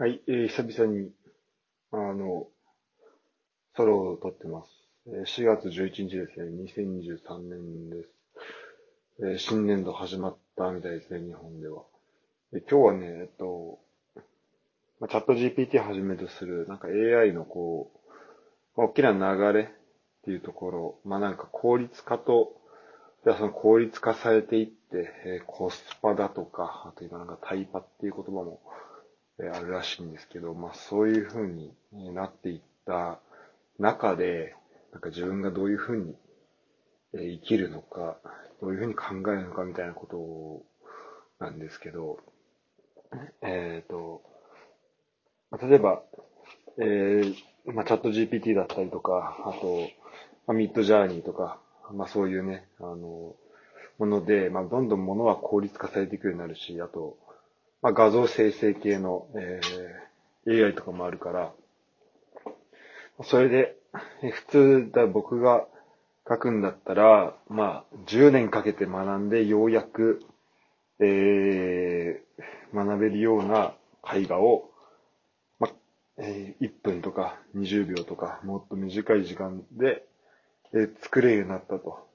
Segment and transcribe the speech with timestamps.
[0.00, 1.10] はい、えー、久々に、
[1.90, 2.46] あの、
[3.74, 4.70] ソロを撮ってます。
[5.08, 8.08] えー4月11日ですね、2023年です。
[9.18, 11.82] えー新年度始まったみたいですね、日本では。
[12.52, 13.80] で今日はね、えっと、
[15.00, 17.90] まあ、チャット GPT はじめとする、なんか AI のこ
[18.76, 19.66] う、大きな流れっ
[20.24, 22.52] ていうところ、まあなんか効率化と、
[23.24, 28.60] じゃあその効率化されていって、えーコスパだとか、あと今なんかタイパっていう言葉も、
[29.40, 31.72] あるらしいんですけど、まあそういう風に
[32.14, 33.20] なっていった
[33.78, 34.54] 中で、
[34.92, 36.16] なんか自分がどういう風に
[37.12, 38.16] 生きるのか、
[38.60, 40.64] どういう風に考えるのかみたいなこ
[41.38, 42.18] となんですけど、
[43.42, 44.22] えっ、と、
[45.62, 46.02] 例えば、
[46.78, 47.34] えー
[47.72, 49.88] まあ、チャット GPT だったりとか、あと、
[50.46, 51.58] まあ、ミッドジャーニーとか、
[51.92, 53.34] まあ、そういうね、あの、
[53.98, 57.16] もので、まあ、どんどんものは効率化されていくようになるし、あと、
[57.82, 60.08] まあ、画像生成系の、えー
[60.50, 61.52] AI とかもあるから、
[63.24, 63.76] それで、
[64.32, 65.66] 普通だ、僕が
[66.28, 70.20] 書くんだったら、まあ、10年かけて学んで、ようやく、
[71.00, 72.28] えー
[72.74, 73.74] 学べるような
[74.14, 74.70] 絵画を、
[75.60, 75.72] まあ、
[76.18, 80.06] えー1分とか20秒とか、もっと短い時間で、
[80.74, 82.07] えー作れるようになったと。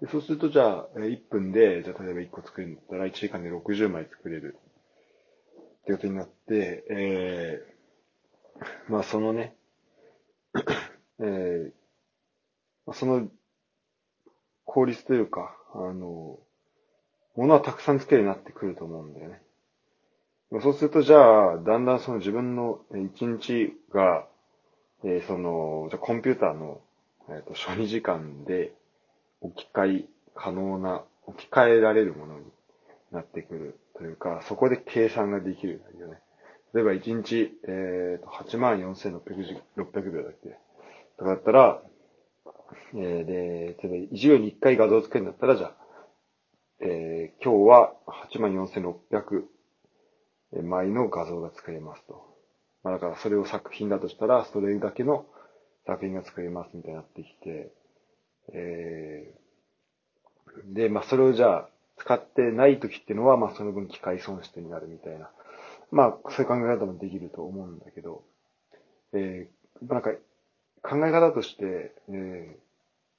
[0.00, 4.56] でそうすると、じゃあ、1分で、じゃあ例えば1個作るんだったら、1時間で60枚作れる。
[5.62, 9.54] ってことになって、えーまあそのね、
[11.20, 11.72] えー
[12.92, 13.28] その
[14.64, 16.38] 効率というか、あの、
[17.36, 19.42] ものはたくさん作れるようになってくると思うんだよね。
[20.60, 24.26] そうすると、じゃあ、だんだんその自分のえー一日が、
[25.04, 26.80] えーその、じゃコンピューターの、
[27.30, 28.72] えーと初2時間で
[29.40, 32.46] 置き換え可能な、置き換えられるものに
[33.12, 36.18] なってくるというか、そこで計算ができるよね。
[36.74, 40.58] 例えば1日、えー、と84,600 600秒だっけ
[41.16, 41.82] とかだったら、
[42.94, 45.74] えーで、例えば1秒に1回画像を作るんだったら、じゃあ、
[46.80, 49.44] えー今日は84,600
[50.62, 52.36] 枚の画像が作れますと。
[52.82, 55.26] まあだからそれを作品だとしたら、それだけの
[55.86, 57.72] 作品が作れますみたいになってきて、
[58.52, 59.38] えー
[60.74, 65.30] で、まあそれをじゃあ、使ってない時っていうのは、まあその分機械損失になるみたいな。
[65.90, 68.22] まあそういう考え方もできると思うんだけど、
[69.12, 69.58] えー
[69.92, 70.10] なんか
[70.82, 72.58] 考え方として、えー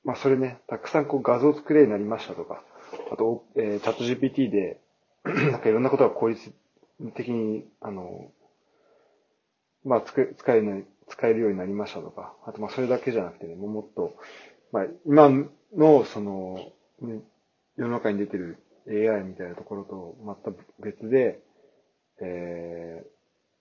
[0.03, 2.63] まあそれね、たくさんこう画像作れになりましたとか、
[3.11, 4.79] あと、えーチャット GPT で、
[5.51, 6.51] なんかいろんなことが効率
[7.15, 8.31] 的に、あの、
[9.85, 14.15] まあ、つく使えない、使えるようになりましたとか、あとまあそれだけじゃなくてね、もっと、
[14.71, 15.29] まあ今
[15.75, 16.71] のその、
[17.01, 17.21] ね
[17.79, 18.57] 世の中に出てる
[18.89, 21.39] AI みたいなところと全く別で、
[22.21, 23.05] え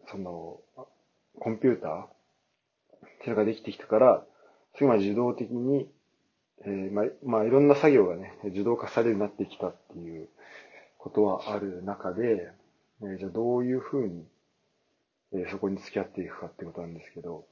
[0.04, 0.58] ー、その、
[1.38, 2.08] コンピューターっ
[3.20, 4.24] ていうのができてきたから、
[4.74, 5.86] それが自動的に、
[6.66, 10.28] えーまあ、まあ、いろんな作業がね、自動化されるようになってきたっていう
[10.98, 12.50] ことはある中で、
[13.02, 14.24] えーじゃあどういうふうに、
[15.32, 17.44] えーそこに付き合っていくかってことなんですけど、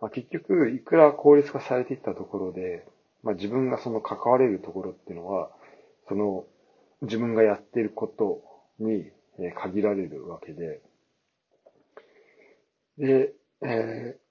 [0.00, 2.86] まあ、結局、いくら効率化されていったところで、
[3.22, 5.50] まあ、自分がその関われるところっていうのは、
[6.08, 6.44] その
[7.02, 8.42] 自分がやっていること
[8.78, 9.10] に
[9.56, 10.82] 限られるわけで、
[12.98, 13.32] で、
[13.62, 14.22] えー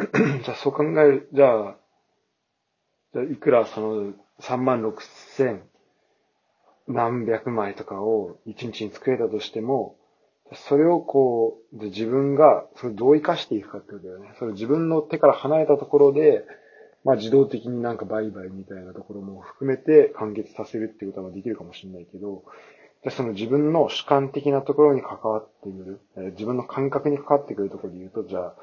[0.44, 1.76] じゃあそう考える、じゃあ、
[3.12, 4.94] じゃあいくらその3万6
[5.36, 5.62] 千
[6.86, 9.96] 何百枚とかを1日に作れたとしても、
[10.54, 14.34] それをこう、自分がそれどう活かしていくかってことだよね。
[14.38, 16.44] それ自分の手から離れたところで、
[17.04, 22.44] まあ自動的になんか売買みたいなところも含めて完結させるってことはできるかもしれないけど、
[23.02, 28.54] じゃあその自分の主観的なところに関わってくる、自分の感覚に関わってくるところで言うと、じゃあ、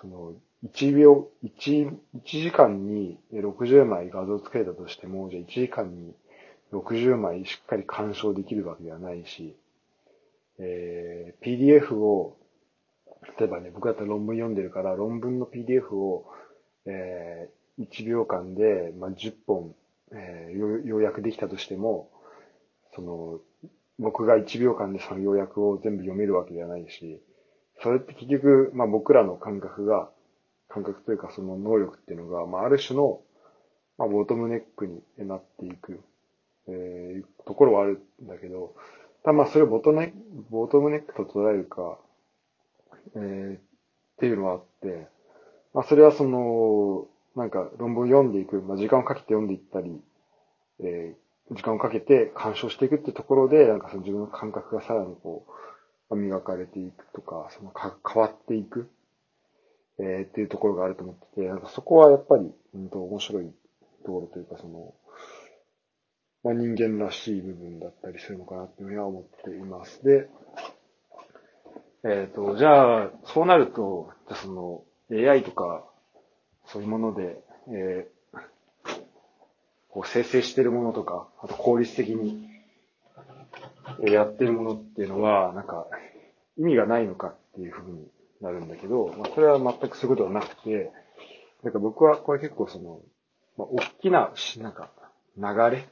[0.00, 0.34] その、
[0.64, 6.14] 1秒、1、1時間に60枚画像を作れたとしても、じゃあ1時間に
[6.72, 9.56] 60枚しっかり鑑賞できるわけではないし、
[10.58, 12.36] えー PDF を、
[13.38, 16.26] 例えばね、僕だったら論文読んでるから、論文の PDF を、
[16.84, 19.74] えー1秒間で、まあ、10本、
[20.12, 22.10] えーよ要約できたとしても、
[22.94, 23.40] その、
[23.98, 27.20] 僕が1秒間でその要約を全部読めるわけではないし、
[27.82, 30.10] それって結局、まあ僕らの感覚が、
[30.68, 33.20] 感覚というかその能力っていうのが、まあある種の、
[33.98, 36.00] まあボトムネックになっていく、
[36.68, 38.74] えーところはあるんだけど、
[39.24, 40.12] たまあそれをボトネ
[40.50, 41.98] ボトムネックと捉えるか、
[43.14, 43.60] えーっ
[44.18, 45.08] ていうのはあって、
[45.74, 50.00] まあそれはその、なんか論文を読んでいく、まあ時間をかけて読んでいったり、
[50.80, 55.46] えー時間をかけて鑑賞していくってところで、なんかその自分の感覚がさらにこ
[56.10, 58.90] う磨かれていくとか、そのか変わっていく、
[59.98, 63.52] えー、っていうところがあると思ってて、なんかそこはやっぱり、うんと面白い
[64.04, 64.94] ところというか、その、
[66.42, 70.04] まあ、人間らしい部分だったりするのかなっていうふうには思っています。
[70.04, 70.28] で、
[72.04, 75.84] えっ、ー、と、じゃあ、そうなると、じゃその、AI とか、
[76.66, 78.90] そういうもので、えー、
[79.88, 82.48] こう生成してるものとか、あと効率的に
[84.04, 85.86] やってるものっていうのは、なんか、
[86.58, 88.06] 意味がないのかっていうふうに
[88.40, 90.92] なるんだけど、まあ、これは全くそういうことはなくて、
[91.62, 93.00] なんか僕はこれ結構その、
[93.56, 94.90] まあ、大きな、なんか、
[95.36, 95.88] 流れ、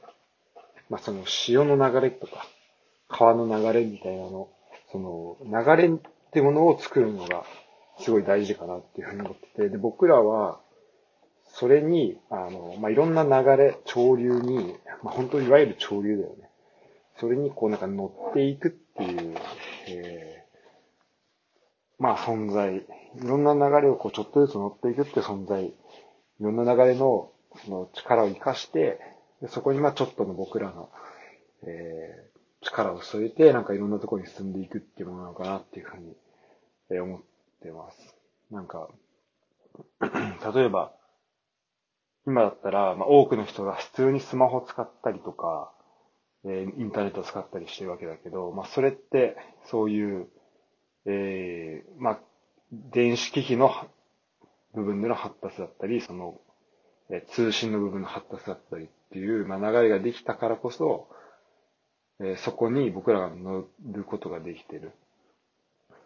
[0.89, 2.45] まあ、その潮の流れとか、
[3.07, 4.49] 川の流れみたいなの、
[4.91, 5.91] その、流れっ
[6.31, 7.43] てものを作るのが、
[7.99, 10.59] すごい大事かなっていうふうに思ってて、で、僕らは、
[11.57, 16.49] それに、あの、まあ、いろんな流れ、潮流に、まあ、本当にいわゆる潮流だよね。
[17.17, 19.37] それにこうなんか乗っていくっていう、
[19.87, 22.75] えー、まあ存在。
[22.75, 22.81] い
[23.21, 25.65] ろんな流れをこうちょっとずつ乗っていくって存在。
[25.65, 25.73] い
[26.41, 27.31] ろんな流れの
[27.63, 28.99] その力を活かして、
[29.41, 30.89] でそこにまあちょっとの僕らの、
[31.63, 36.17] えー、力を添えて、なんかいろんなところに進んでいくっていうものなのかなっていうふうに、
[36.89, 37.21] えー、思っ
[37.61, 38.15] てます。
[38.51, 38.89] なんか、
[40.53, 40.91] 例えば、
[42.27, 45.71] 今だったら、まあ、多くの人が普通にスマホ使ったりとか、
[46.45, 49.35] えインターネット使ったりしてるわけだけど、まあ、それって、
[49.65, 50.27] そういう、
[51.05, 52.19] えー、まあ、
[52.71, 53.71] 電子機器の
[54.73, 56.39] 部分での発達だったり、その、
[57.09, 61.07] え通信の部分の発達だったりっていう、まあ、流れができたからこそ、
[62.19, 64.91] えー、そこに僕らが乗ることができてる。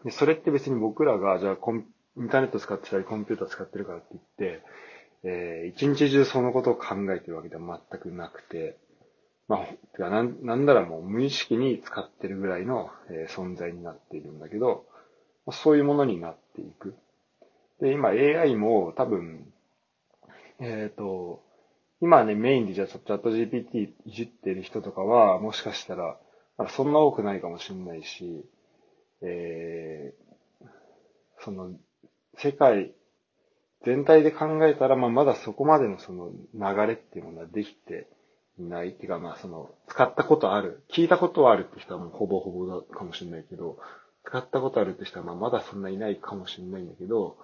[0.04, 1.86] で、それって別に僕らが、じゃあコン、
[2.18, 4.64] インターネット使ってたり、コンピューター使ってるからって言って、
[5.24, 8.78] えー、一日中そのことを考えてるわけでは全くなくて、
[9.48, 14.86] まあ、てかなん、なんならもう無意識に使ってるぐらいの、えー、存在になっているんだけど、
[15.52, 16.96] そういうものになっていく。
[17.82, 19.52] で、今 AI も多分、
[20.60, 21.44] えっ、ー、と、
[22.02, 26.18] 今ね、メインでじゃあチャット GPT いじってる人とかは、もしかしたら、
[26.70, 28.46] そんな多くないかもしれないし、
[29.22, 30.66] えー、
[31.40, 31.72] その、
[32.38, 32.94] 世界
[33.86, 38.08] 全体で考えたら、まあ、まだそこまでのその流れっていうものはできて
[38.60, 38.90] いない。
[38.90, 43.78] っていうか、まあその、使ったことある、聞いたことはあるって人はもうほぼほぼだかもしれないけど、
[44.26, 47.38] 使ったことあるって人はまあまだそんないないかもしれないんだけど、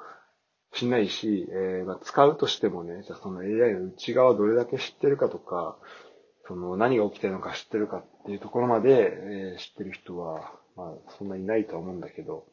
[0.74, 5.78] しないし、えー、まあ使うとしてもね、じゃあその AI の内側どれだけ知ってるかとか、
[6.48, 12.46] その何が起きてるのか知ってるかっていうところまで、えー、知ってる人は、まあそんないないとは思うんだけど、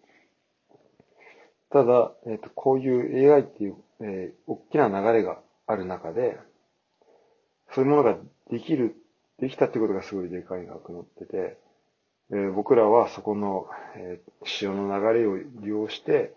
[1.73, 6.39] ただ、えっ、と、こういう AI っていう、えー、大きな流れがある中で、
[7.75, 8.17] そういうものが
[8.51, 8.95] できる、
[9.39, 11.59] できたってことがすごいでかいなと思ってて、
[12.31, 13.67] えー、僕らはそこの、
[13.97, 16.35] えー、潮の流れを利用して、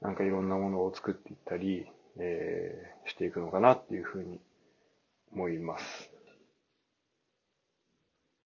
[0.00, 1.86] なんかいろんなものを作っていったり、
[2.18, 4.40] えー、していくのかなっていうふうに
[5.32, 6.10] 思います。